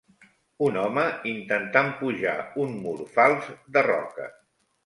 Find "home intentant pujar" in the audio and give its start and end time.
0.83-2.35